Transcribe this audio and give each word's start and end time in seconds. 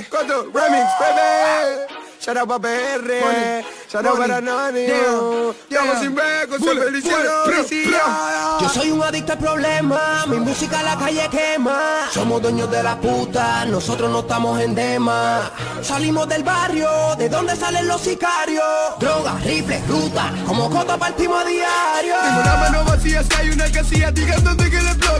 3, 0.00 0.08
4, 0.08 0.50
remix, 0.54 0.88
bebé. 0.98 1.86
Shout 2.20 2.36
out 2.36 2.48
para 2.48 2.60
PR, 2.60 3.64
shout 3.88 4.04
out 4.04 4.18
para 4.18 4.36
Anonio. 4.36 5.54
Llamo 5.70 6.00
sin 6.00 6.14
beco, 6.14 6.58
soy 6.58 6.76
felicidad. 6.76 8.60
Yo 8.60 8.68
soy 8.68 8.90
un 8.90 9.02
adicto 9.02 9.32
al 9.32 9.38
problema, 9.38 10.26
mi 10.26 10.38
música 10.38 10.82
la 10.82 10.96
calle 10.96 11.28
quema. 11.30 12.08
Somos 12.12 12.42
dueños 12.42 12.70
de 12.70 12.82
la 12.82 13.00
puta, 13.00 13.64
nosotros 13.64 14.10
no 14.10 14.20
estamos 14.20 14.60
en 14.60 14.74
dema. 14.74 15.50
Salimos 15.82 16.28
del 16.28 16.44
barrio, 16.44 16.88
de 17.16 17.28
donde 17.28 17.56
salen 17.56 17.88
los 17.88 18.02
sicarios. 18.02 18.64
Drogas, 18.98 19.42
rifles, 19.42 19.86
ruta, 19.88 20.32
como 20.46 20.70
cota 20.70 20.98
partimos 20.98 21.42
a 21.42 21.46
diario. 21.46 22.14
Tengo 22.22 22.40
una 22.40 22.56
mano 22.56 22.84
vacía, 22.84 23.22
si 23.22 23.34
hay 23.34 23.50
una 23.50 23.70
casilla, 23.72 24.10
digan 24.10 24.44
dónde 24.44 24.70
que 24.70 24.80
le 24.80 24.90
explota 24.90 25.19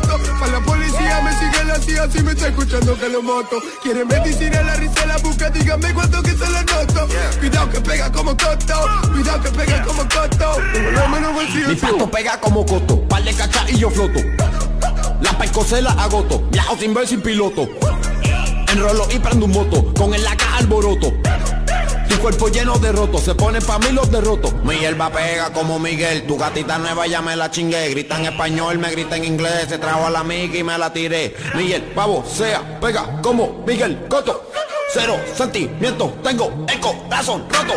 si 2.08 2.22
me 2.22 2.32
está 2.32 2.48
escuchando 2.48 2.96
que 2.98 3.08
lo 3.08 3.22
moto. 3.22 3.60
Quieren 3.82 4.06
medicina, 4.08 4.62
la 4.62 4.74
risa 4.76 5.06
la 5.06 5.18
busca, 5.18 5.50
díganme 5.50 5.92
cuánto 5.92 6.22
que 6.22 6.30
se 6.30 6.48
la 6.48 6.62
noto. 6.62 7.08
Cuidado 7.38 7.70
que 7.70 7.80
pega 7.80 8.12
como 8.12 8.30
coto, 8.36 8.74
cuidado 9.12 9.42
que 9.42 9.50
pega 9.50 9.82
como 9.82 10.02
coto. 10.02 10.56
Mi 11.68 11.74
pasto 11.74 12.10
pega 12.10 12.40
como 12.40 12.64
coto, 12.64 13.00
par 13.08 13.22
de 13.24 13.34
cachas 13.34 13.70
y 13.70 13.78
yo 13.78 13.90
floto. 13.90 14.20
La 15.20 15.36
percocela 15.36 15.90
agoto, 15.92 16.42
viajo 16.50 16.76
sin 16.78 16.94
ver 16.94 17.06
sin 17.06 17.20
piloto. 17.20 17.68
Enrolo 18.72 19.08
y 19.10 19.18
prendo 19.18 19.46
un 19.46 19.52
moto, 19.52 19.92
con 19.94 20.14
el 20.14 20.22
laca 20.22 20.56
alboroto. 20.56 21.12
Cuerpo 22.20 22.48
lleno 22.48 22.78
de 22.78 22.92
rotos, 22.92 23.22
se 23.22 23.34
pone 23.34 23.62
pa' 23.62 23.78
mí 23.78 23.92
los 23.92 24.10
derrotos. 24.10 24.52
Mi 24.62 24.76
hierba 24.76 25.10
pega 25.10 25.50
como 25.54 25.78
Miguel, 25.78 26.26
tu 26.26 26.36
gatita 26.36 26.76
nueva 26.76 27.06
ya 27.06 27.22
me 27.22 27.34
la 27.34 27.50
chingué. 27.50 27.88
Grita 27.88 28.18
en 28.18 28.26
español, 28.26 28.78
me 28.78 28.90
grita 28.90 29.16
en 29.16 29.24
inglés, 29.24 29.66
se 29.70 29.78
trajo 29.78 30.06
a 30.06 30.10
la 30.10 30.20
amiga 30.20 30.58
y 30.58 30.62
me 30.62 30.76
la 30.76 30.92
tiré. 30.92 31.34
Miguel, 31.54 31.82
pavo, 31.94 32.22
sea, 32.26 32.78
pega 32.78 33.22
como 33.22 33.64
Miguel 33.66 34.06
Coto. 34.06 34.50
Cero 34.92 35.18
sentimiento, 35.34 36.12
tengo 36.22 36.66
el 36.68 36.80
corazón 36.80 37.46
roto. 37.48 37.74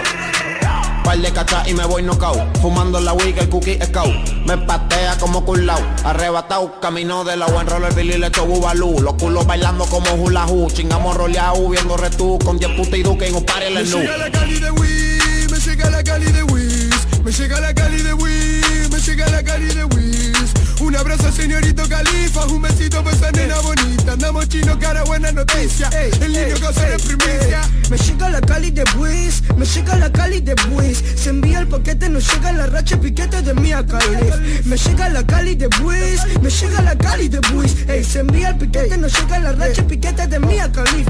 Par 1.03 1.17
de 1.17 1.31
cachas 1.31 1.67
y 1.67 1.73
me 1.73 1.85
voy 1.85 2.01
knockout. 2.01 2.57
Fumando 2.61 2.99
la 2.99 3.13
wig, 3.13 3.37
el 3.37 3.49
cookie 3.49 3.77
scout 3.83 4.13
Me 4.45 4.57
patea 4.57 5.17
como 5.17 5.43
culao 5.43 5.79
Arrebatao, 6.05 6.79
camino 6.79 7.23
de 7.23 7.35
la 7.35 7.45
buen 7.47 7.67
roller 7.67 7.93
Billy 7.93 8.17
le 8.17 8.27
echo 8.27 8.45
bubalú 8.45 9.01
Los 9.01 9.15
culos 9.15 9.45
bailando 9.45 9.85
como 9.85 10.11
hula 10.13 10.45
hoop. 10.45 10.71
Chingamos 10.71 11.15
roleado, 11.17 11.69
viendo 11.69 11.97
retú 11.97 12.39
Con 12.43 12.57
10 12.57 12.71
putas 12.71 12.99
y 12.99 13.03
duque 13.03 13.27
en 13.27 13.35
un 13.35 13.45
party 13.45 13.65
en 13.65 13.73
Me 13.73 13.79
el 13.81 13.89
nu. 13.89 13.97
llega 13.97 14.17
la 14.17 14.31
cali 14.31 14.59
de 14.59 14.71
Wiz, 14.71 15.51
me 15.51 15.59
llega 15.59 15.89
la 15.89 16.03
cali 16.03 16.31
de 16.31 16.43
Wiz, 16.43 16.95
me 17.23 17.31
llega 17.31 17.59
la 17.59 17.73
cali 17.73 18.01
de 18.01 18.13
Wiz, 18.13 18.89
me 18.89 18.99
llega 18.99 19.29
la 19.29 19.43
cali 19.43 19.67
de 19.67 19.83
Wiz. 19.83 20.53
Un 20.79 20.95
abrazo 20.95 21.31
señorito 21.31 21.87
Califa, 21.87 22.45
un 22.45 22.61
besito 22.61 23.03
para 23.03 23.15
esa 23.15 23.31
nena 23.31 23.59
bonita. 23.59 23.92
Andamos 24.14 24.47
chino, 24.47 24.78
cara, 24.78 25.03
buena 25.06 25.31
noticia. 25.31 25.89
El 25.89 26.31
niño 26.31 26.53
cosa 26.61 26.83
de 26.83 27.00
primicia. 27.00 27.61
Me 27.89 27.97
llega 27.97 28.30
la 28.30 28.42
cali 28.42 28.70
de 28.70 28.83
Wiz, 28.95 29.42
me 29.58 29.65
llega 29.65 29.95
la 29.95 30.11
cali 30.11 30.39
de 30.39 30.54
Wiz. 30.70 31.04
Se 31.15 31.32
envía 31.32 31.58
el 31.61 31.67
paquete, 31.67 32.10
nos 32.10 32.32
llega 32.32 32.52
la 32.52 32.67
racha 32.67 33.02
piquete 33.02 33.42
de 33.42 33.55
Mia 33.55 33.83
Khalif 33.83 34.65
Me 34.65 34.77
llega 34.77 35.10
la 35.10 35.26
cali 35.26 35.55
de 35.55 35.67
Wiz, 35.82 36.21
me 36.43 36.49
llega 36.52 36.82
la 36.83 36.95
cali 36.95 37.27
de 37.27 37.39
Wiz. 37.55 37.89
Ey, 37.89 38.04
se 38.04 38.20
envía 38.20 38.49
el 38.49 38.58
piquete, 38.58 38.98
nos 38.98 39.20
llega 39.20 39.39
la 39.39 39.52
racha 39.54 39.82
piquete 39.87 40.27
de 40.27 40.39
Mia 40.39 40.71
Khalif 40.71 41.08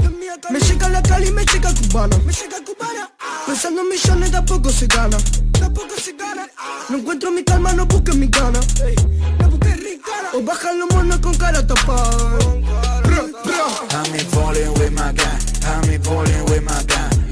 Me 0.50 0.60
llega 0.62 0.88
la 0.88 1.04
cali, 1.04 1.30
me 1.30 1.44
llega 1.46 1.74
cubana. 1.74 2.18
Me 2.20 2.32
llega 2.32 2.58
cubana. 2.64 3.12
Pensando 3.46 3.82
en 3.82 3.90
millones 3.90 4.32
de 4.32 4.38
a 4.38 4.46
poco 4.46 4.70
se 4.70 4.88
gana. 4.88 5.18
De 5.60 5.66
a 5.66 5.70
poco 5.70 5.94
se 6.02 6.14
gana. 6.14 6.48
No 6.88 7.00
encuentro 7.00 7.32
mi 7.32 7.44
calma, 7.44 7.74
no 7.74 7.86
busques 7.86 8.16
mi 8.16 8.28
gana. 8.28 8.62
No 9.40 9.50
busques 9.50 9.78
ricana 9.78 10.30
O 10.34 10.42
bajan 10.42 10.80
los 10.80 10.90
monos 10.90 11.20
con 11.20 11.36
cara 11.36 11.68
tapada 11.68 12.73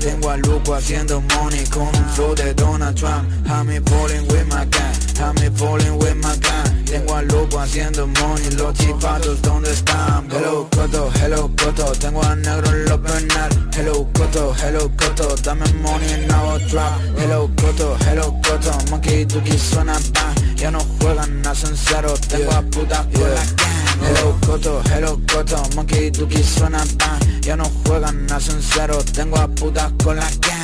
Tengo 0.01 0.31
al 0.31 0.41
loco 0.41 0.73
haciendo 0.73 1.21
money 1.21 1.63
con 1.67 1.83
un 1.83 2.09
flow 2.15 2.33
de 2.33 2.55
Donald 2.55 2.97
Trump. 2.97 3.29
I'm 3.47 3.67
falling 3.85 4.27
with 4.29 4.47
my 4.47 4.65
gang, 4.65 4.95
I'm 5.19 5.55
falling 5.55 5.99
with 5.99 6.15
my 6.15 6.35
gang. 6.39 6.85
Tengo 6.85 7.15
al 7.15 7.27
loco 7.27 7.59
haciendo 7.59 8.07
money, 8.07 8.49
los 8.57 8.73
chipatos 8.73 9.39
¿dónde 9.43 9.71
están? 9.71 10.27
Hello 10.31 10.67
Coto, 10.71 11.11
hello 11.21 11.51
Coto, 11.55 11.91
tengo 11.99 12.23
a 12.23 12.35
negro 12.35 12.71
en 12.71 12.85
los 12.85 13.01
Bernal. 13.01 13.69
Hello 13.77 14.07
Coto, 14.13 14.55
hello 14.63 14.91
Coto, 14.97 15.35
dame 15.43 15.71
money 15.81 16.11
en 16.11 16.27
nuevo 16.27 16.57
trap 16.69 16.99
Hello 17.17 17.49
Coto, 17.55 17.95
hello 18.05 18.35
Coto, 18.43 18.71
monkey 18.89 19.25
tuki 19.25 19.57
suena 19.57 19.93
bang 19.93 20.55
Ya 20.57 20.71
no 20.71 20.79
juegan, 20.99 21.41
nacen 21.41 21.75
cero, 21.75 22.13
tengo 22.27 22.51
a 22.51 22.61
putas 22.63 23.05
con 23.13 23.29
la 23.29 23.45
gang 23.45 23.90
Hello 24.01 24.35
Coto, 24.45 24.81
hello 24.91 25.19
Coto, 25.31 25.61
monkey 25.75 26.11
tuki 26.11 26.43
suena 26.43 26.83
bang 26.97 27.45
Ya 27.45 27.55
no 27.55 27.65
juegan, 27.85 28.25
nacen 28.27 28.61
cero, 28.61 28.97
tengo 29.13 29.37
a 29.37 29.47
putas 29.47 29.91
con 30.03 30.15
la 30.15 30.29
gang, 30.41 30.60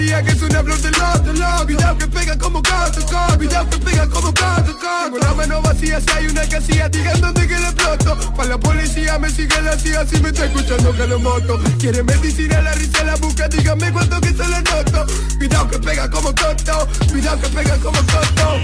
Que 0.00 0.32
es 0.32 0.42
una 0.42 0.62
flor 0.62 0.78
del 0.80 0.92
loto, 0.92 1.32
loco. 1.34 1.64
Cuidado 1.66 1.98
que 1.98 2.06
pega 2.06 2.38
como 2.38 2.62
coto, 2.62 3.00
coto. 3.06 3.36
Cuidado 3.36 3.68
que 3.68 3.78
pega 3.78 4.06
como 4.08 4.28
coto, 4.28 4.72
coto. 4.80 5.04
Tengo 5.04 5.18
la 5.18 5.34
mano 5.34 5.60
vacía, 5.60 6.00
si 6.00 6.10
hay 6.10 6.26
una 6.26 6.48
casilla, 6.48 6.88
digan 6.88 7.20
dónde 7.20 7.46
que 7.46 7.58
le 7.58 7.68
exploto. 7.68 8.16
Para 8.34 8.48
la 8.48 8.58
policía 8.58 9.18
me 9.18 9.28
sigue 9.30 9.60
la 9.60 9.78
CIA, 9.78 10.06
si 10.06 10.20
me 10.20 10.30
está 10.30 10.46
escuchando 10.46 10.92
que 10.96 11.06
lo 11.06 11.18
moto. 11.20 11.60
Quiere 11.78 12.02
medicina, 12.02 12.62
la 12.62 12.72
risa 12.72 13.04
la 13.04 13.16
busca, 13.16 13.46
díganme 13.48 13.92
cuánto 13.92 14.20
que 14.20 14.28
se 14.28 14.48
lo 14.48 14.60
noto. 14.62 15.06
Cuidado 15.38 15.68
que 15.68 15.78
pega 15.78 16.10
como 16.10 16.34
coto, 16.34 16.88
cuidado 17.10 17.40
que 17.40 17.48
pega 17.48 17.76
como 17.76 17.98
coto. 17.98 18.60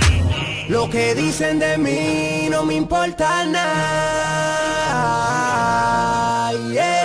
Lo 0.68 0.88
que 0.88 1.14
dicen 1.14 1.58
de 1.58 1.76
mí 1.76 2.48
no 2.50 2.64
me 2.64 2.74
importa 2.74 3.44
nada. 3.44 4.86
yeah. 6.72 6.95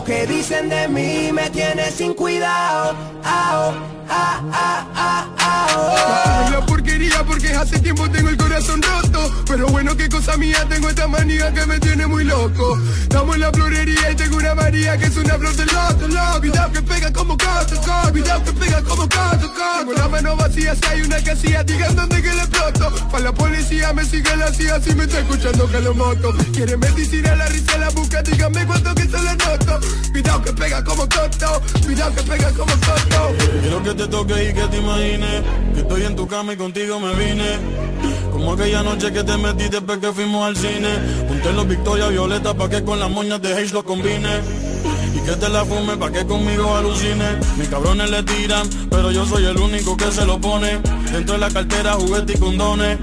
Lo 0.00 0.06
que 0.06 0.26
dicen 0.26 0.70
de 0.70 0.88
mí 0.88 1.30
me 1.30 1.50
tiene 1.50 1.90
sin 1.90 2.14
cuidado. 2.14 2.96
Ao, 3.22 3.74
ah, 4.08 4.40
ah, 4.50 5.28
ah, 5.38 6.44
Es 6.46 6.52
la 6.52 6.64
porquería 6.64 7.22
porque 7.22 7.52
hace 7.52 7.78
tiempo 7.80 8.08
tengo 8.08 8.30
el 8.30 8.38
corazón 8.38 8.80
roto. 8.80 9.30
Pero 9.46 9.66
bueno, 9.66 9.94
qué 9.94 10.08
cosa 10.08 10.38
mía, 10.38 10.64
tengo 10.70 10.88
esta 10.88 11.06
manía 11.06 11.52
que 11.52 11.66
me 11.66 11.78
tiene 11.80 12.06
muy 12.06 12.24
loco. 12.24 12.78
Estamos 13.02 13.34
en 13.34 13.42
la 13.42 13.50
florería 13.52 14.10
y 14.10 14.14
tengo 14.14 14.38
una 14.38 14.54
María 14.54 14.96
que 14.96 15.04
es 15.04 15.16
una 15.18 15.34
flor 15.34 15.54
del 15.54 15.66
loto, 15.66 16.08
loco 16.08 16.40
Cuidado 16.40 16.72
que 16.72 16.82
pega 16.82 17.12
como 17.12 17.36
coto 17.36 18.10
Cuidado 18.10 18.44
que 18.44 18.52
pega 18.52 18.82
como 18.82 19.02
coto 19.02 19.52
Tengo 19.80 19.92
la 19.92 20.08
mano 20.08 20.36
vacía, 20.36 20.74
si 20.76 20.86
hay 20.86 21.02
una 21.02 21.22
casilla, 21.22 21.62
digan 21.62 21.94
dónde 21.94 22.22
que 22.22 22.32
le 22.32 22.42
exploto. 22.42 22.90
Para 23.10 23.24
la 23.24 23.32
policía 23.34 23.92
me 23.92 24.06
sigue 24.06 24.34
la 24.34 24.50
CIA, 24.50 24.80
si 24.80 24.94
me 24.94 25.04
está 25.04 25.18
escuchando 25.18 25.70
que 25.70 25.80
lo 25.80 25.92
moto. 25.92 26.32
Quiere 26.54 26.78
medicina, 26.78 27.36
la 27.36 27.46
risa 27.48 27.76
la 27.76 27.90
busca, 27.90 28.22
díganme 28.22 28.64
cuánto 28.64 28.94
que 28.94 29.02
se 29.02 29.18
lo 29.18 29.34
noto 29.34 29.59
Que 30.44 30.52
pega 30.52 30.82
como 30.84 31.02
coto, 31.02 31.62
cuidado 31.84 32.14
que 32.14 32.22
pega 32.22 32.50
como 32.52 32.72
coto 32.72 33.36
Quiero 33.60 33.82
que 33.82 33.94
te 33.94 34.06
toque 34.08 34.48
y 34.48 34.54
que 34.54 34.62
te 34.68 34.78
imagines 34.78 35.42
Que 35.74 35.80
estoy 35.80 36.04
en 36.04 36.16
tu 36.16 36.26
cama 36.26 36.52
y 36.52 36.56
contigo 36.56 36.98
me 36.98 37.14
vine. 37.14 37.58
Como 38.32 38.52
aquella 38.52 38.82
noche 38.82 39.12
que 39.12 39.22
te 39.22 39.36
metí 39.36 39.68
después 39.68 39.98
que 39.98 40.12
fuimos 40.12 40.46
al 40.46 40.56
cine. 40.56 40.88
Junté 41.28 41.52
los 41.52 41.68
Victoria 41.68 42.08
Violeta 42.08 42.54
pa' 42.54 42.68
que 42.68 42.82
con 42.82 42.98
las 42.98 43.10
moñas 43.10 43.42
de 43.42 43.52
Haze 43.52 43.74
lo 43.74 43.84
combine. 43.84 44.40
Y 45.14 45.18
que 45.26 45.32
te 45.32 45.48
la 45.48 45.64
fume 45.64 45.96
pa' 45.96 46.10
que 46.10 46.24
conmigo 46.24 46.74
alucine. 46.74 47.38
Mis 47.58 47.68
cabrones 47.68 48.10
le 48.10 48.22
tiran, 48.22 48.68
pero 48.90 49.10
yo 49.10 49.26
soy 49.26 49.44
el 49.44 49.58
único 49.58 49.96
que 49.96 50.10
se 50.10 50.24
lo 50.24 50.40
pone. 50.40 50.80
Dentro 51.12 51.34
de 51.34 51.40
la 51.40 51.50
cartera 51.50 51.94
juguete 51.94 52.32
y 52.34 52.38
condones 52.38 52.98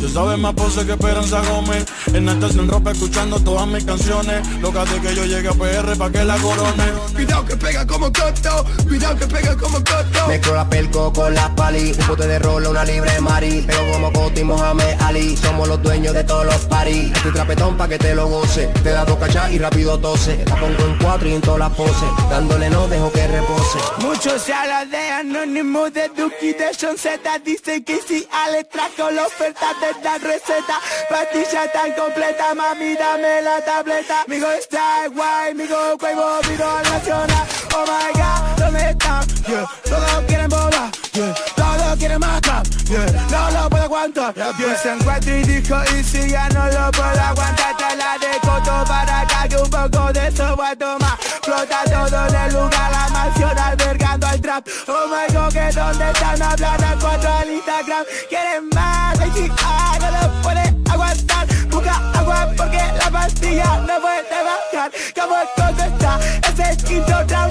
Tú 0.00 0.08
sabes 0.08 0.38
más 0.38 0.54
pose 0.54 0.86
que 0.86 0.92
Esperanza 0.92 1.42
Gómez. 1.50 1.84
En 2.14 2.26
esta 2.26 2.48
sin 2.48 2.68
ropa 2.68 2.92
escuchando 2.92 3.38
todas 3.38 3.66
mis 3.66 3.84
canciones. 3.84 4.46
Loca 4.60 4.84
de 4.86 4.98
que 4.98 5.14
yo 5.14 5.26
llegue 5.26 5.48
a 5.48 5.52
PR 5.52 5.96
pa' 5.98 6.10
que 6.10 6.24
la 6.24 6.38
corone. 6.38 6.84
Cuidado 7.12 7.44
que 7.44 7.56
pega 7.56 7.86
como 7.86 8.06
coto, 8.06 8.64
cuidado 8.88 9.16
que 9.16 9.26
pega 9.26 9.56
como 9.58 9.76
coto. 9.78 10.26
Mezclo 10.26 10.54
la 10.54 10.68
pelco 10.68 11.12
con 11.12 11.34
la 11.34 11.54
pali, 11.54 11.92
un 11.98 12.06
bote 12.06 12.26
de 12.26 12.38
rola, 12.38 12.70
una 12.70 12.84
libre 12.84 13.20
mari. 13.20 13.62
Pero 13.66 13.92
como 13.92 14.10
Coti 14.10 14.40
y 14.40 14.44
Mohamed 14.44 15.00
Ali, 15.00 15.36
somos 15.36 15.68
los 15.68 15.82
dueños 15.82 16.14
de 16.14 16.24
todos 16.24 16.46
los 16.46 16.56
paris 16.66 17.12
Este 17.14 17.32
trapetón 17.32 17.76
pa' 17.76 17.86
que 17.86 17.98
te 17.98 18.14
lo 18.14 18.26
goce, 18.26 18.68
te 18.82 18.90
da 18.90 19.04
dos 19.04 19.18
cachas 19.18 19.52
y 19.52 19.58
rápido 19.58 19.98
tose. 19.98 20.42
La 20.46 20.56
pongo 20.56 20.82
en 20.82 20.98
cuatro 20.98 21.28
y 21.28 21.34
en 21.34 21.42
todas 21.42 21.60
las 21.60 21.70
poses, 21.74 22.08
dándole 22.30 22.70
no 22.70 22.88
dejo 22.88 23.12
que 23.12 23.26
repose. 23.26 23.78
Mucho 23.98 24.38
se 24.38 24.54
habla 24.54 24.86
de 24.86 25.10
Anónimo, 25.10 25.90
de 25.90 26.08
Duki, 26.08 26.52
de 26.54 26.70
John 26.80 26.96
Z. 26.96 27.20
Dice 27.44 27.84
que 27.84 28.00
si 28.00 28.26
Ale 28.32 28.64
trajo 28.64 29.10
la 29.10 29.26
oferta 29.26 29.66
de 29.80 29.89
la 30.02 30.18
receta. 30.18 30.80
Pastilla 31.08 31.70
tan 31.72 31.92
completa, 31.92 32.54
mami, 32.54 32.94
dame 32.94 33.42
la 33.42 33.60
tableta. 33.64 34.24
Migo 34.26 34.50
está 34.50 35.08
guay, 35.08 35.54
migo 35.54 35.96
huevo, 36.00 36.40
migo 36.48 36.82
nacional. 36.82 37.46
Oh 37.74 37.84
my 37.86 38.12
god, 38.18 38.64
¿dónde 38.64 38.90
están? 38.90 39.26
Yeah. 39.46 39.66
Todos 39.84 40.24
quieren 40.28 40.48
bola, 40.48 40.90
yeah. 41.12 41.34
todos 41.56 41.98
quieren 41.98 42.20
trap, 42.20 42.62
yeah. 42.88 43.06
no 43.30 43.50
lo 43.50 43.70
puedo 43.70 43.84
aguantar. 43.84 44.34
Yeah. 44.34 44.76
Se 44.76 44.92
encuentra 44.92 45.36
y 45.36 45.42
dijo, 45.42 45.76
y 45.96 46.04
si 46.04 46.30
ya 46.30 46.48
no 46.50 46.66
lo 46.66 46.90
puedo 46.92 47.20
aguantar, 47.20 47.76
te 47.76 47.96
la 47.96 48.18
de 48.18 48.38
coto 48.40 48.84
para 48.86 49.20
acá 49.20 49.48
que 49.48 49.56
un 49.56 49.70
poco 49.70 50.12
de 50.12 50.28
eso 50.28 50.56
voy 50.56 50.66
a 50.66 50.76
tomar. 50.76 51.18
Flota 51.42 51.82
todo 51.84 52.26
en 52.28 52.34
el 52.34 52.52
lugar, 52.52 52.92
la 52.92 53.08
mansión 53.08 53.58
albergando 53.58 54.26
al 54.26 54.40
trap. 54.40 54.68
Oh 54.86 55.06
my 55.08 55.34
god, 55.34 55.52
que 55.52 55.72
dónde 55.72 56.10
están 56.10 56.42
hablando 56.42 56.86
cuatro 57.00 57.32
al 57.32 57.50
Instagram. 57.50 58.04
Quieren 58.28 58.68
más, 58.74 59.19
ah, 59.62 59.98
no 60.00 60.10
lo 60.10 60.42
puede 60.42 60.74
aguantar. 60.90 61.46
Busca 61.68 61.94
agua 62.14 62.48
porque 62.56 62.82
la 62.98 63.10
pastilla 63.10 63.78
no 63.86 64.00
puede 64.00 64.22
bajar. 64.48 64.90
Como 65.14 65.36
coto 65.56 65.84
está, 65.84 66.70
es 66.70 66.82
quinto 66.84 67.12
round. 67.28 67.49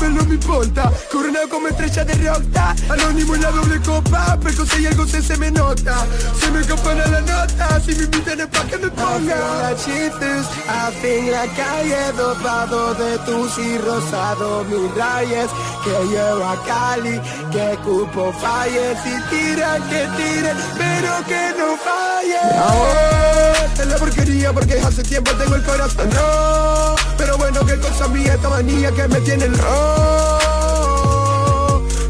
Me 0.00 0.08
no 0.08 0.24
me 0.24 0.34
importa. 0.34 0.90
Coronado 1.10 1.48
como 1.48 1.68
estrella 1.68 2.04
de 2.04 2.14
rockstar. 2.14 2.74
Anónimo 2.90 3.34
en 3.36 3.42
la 3.42 3.50
doble 3.50 3.80
copa. 3.80 4.36
Pero 4.42 4.66
si 4.66 4.86
algo 4.86 5.06
se, 5.06 5.22
se 5.22 5.36
me 5.36 5.50
nota. 5.50 6.06
Se 6.40 6.50
me 6.50 6.58
a 6.60 7.08
la 7.08 7.20
nota. 7.20 7.80
Si 7.80 7.94
me 7.94 8.04
invitan 8.04 8.40
es 8.40 8.46
pa' 8.48 8.64
que 8.64 8.78
me 8.78 8.88
ponga. 8.88 9.68
A 9.68 10.90
fin 11.00 11.30
la 11.30 11.46
calle 11.54 12.12
dopado 12.16 12.94
de 12.94 13.18
tus 13.18 13.58
y 13.58 13.78
rosado 13.78 14.64
mil 14.64 14.90
rayes. 14.96 15.50
Que 15.84 15.90
llevo 15.90 16.44
a 16.44 16.56
Cali. 16.64 17.20
Que 17.52 17.78
cupo 17.84 18.32
falle. 18.32 18.96
Si 19.02 19.14
tiran, 19.30 19.82
que 19.88 20.08
tiren. 20.16 20.56
Pero 20.76 21.24
que 21.28 21.54
no 21.58 21.76
falle. 21.76 23.63
Es 23.78 23.86
la 23.86 23.96
porquería 23.96 24.52
porque 24.52 24.78
hace 24.78 25.02
tiempo 25.02 25.30
tengo 25.32 25.56
el 25.56 25.62
corazón 25.62 26.08
no 26.10 26.94
Pero 27.18 27.36
bueno, 27.36 27.66
qué 27.66 27.76
cosa 27.78 28.08
mía 28.08 28.34
esta 28.34 28.48
manía 28.48 28.92
que 28.92 29.08
me 29.08 29.20
tiene 29.20 29.44
el 29.46 29.58
ro 29.58 30.38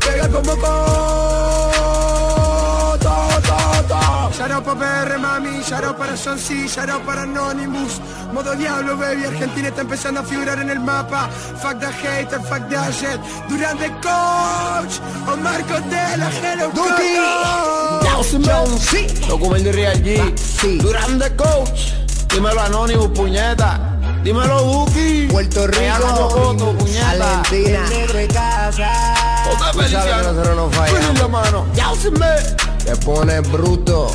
Pega 0.00 0.28
como 0.28 0.56
to, 4.48 4.54
Shout 4.54 4.56
out 4.56 4.64
pa' 4.64 4.74
PR, 4.74 5.18
mami, 5.18 5.62
shout 5.64 5.84
out 5.84 5.96
para 5.96 6.16
Son 6.16 6.38
C, 6.38 6.68
shout 6.68 6.90
out 6.90 7.02
para 7.06 7.22
Anonymous. 7.22 7.98
Modo 8.32 8.54
diablo, 8.54 8.96
baby, 8.96 9.24
Argentina 9.24 9.68
está 9.68 9.80
empezando 9.80 10.20
a 10.20 10.22
figurar 10.22 10.58
en 10.58 10.68
el 10.68 10.80
mapa. 10.80 11.30
Fuck 11.62 11.80
the 11.80 11.86
hater, 11.86 12.40
fuck 12.40 12.68
the 12.68 12.76
shit 12.92 13.18
Durán 13.48 13.78
de 13.78 13.88
coach, 14.02 15.00
o 15.26 15.36
Marcos 15.38 15.82
de 15.88 16.16
la 16.18 16.30
Hello 16.30 16.70
Duki, 16.70 17.16
sí. 18.78 19.06
Documento 19.28 19.70
y 19.70 19.72
Real 19.72 20.02
G, 20.02 20.78
Durán 20.82 21.18
de 21.18 21.34
Coach, 21.36 21.92
dímelo 22.28 22.60
Anonymous, 22.60 23.08
puñeta. 23.08 23.80
Dímelo 24.22 24.60
Duki, 24.62 25.26
Puerto 25.30 25.66
Rico, 25.66 26.76
puñeta. 26.78 27.40
Argentina. 27.40 27.88
Negro 27.88 28.20
y 28.22 28.28
casa 28.28 29.14
Otra 29.52 29.72
nosotros 30.22 30.56
no 30.56 31.12
la 31.14 31.28
mano. 31.28 31.66
Te 32.84 32.94
pones 32.96 33.50
bruto 33.50 34.12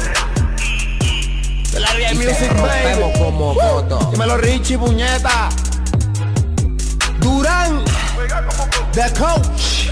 De 1.72 1.80
la 1.80 1.90
y 2.00 2.06
te 2.06 2.14
Music, 2.16 2.52
rompemos 2.52 3.14
baby. 3.14 3.20
como 3.20 3.56
coto. 3.56 4.10
Dímelo 4.12 4.38
Richie, 4.38 4.78
puñeta. 4.78 5.50
Durán, 7.20 7.84
the 8.94 9.12
coach. 9.20 9.90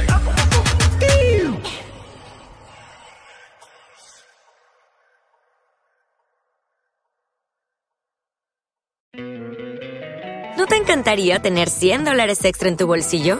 ¿No 10.57 10.65
te 10.65 10.75
encantaría 10.75 11.39
tener 11.39 11.69
100 11.69 12.05
dólares 12.05 12.43
extra 12.43 12.67
en 12.69 12.77
tu 12.77 12.87
bolsillo? 12.87 13.39